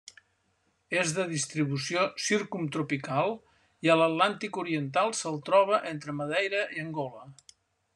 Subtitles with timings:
[1.01, 3.35] És de distribució circumtropical,
[3.89, 7.27] i a l'Atlàntic oriental se'l troba entre Madeira i Angola.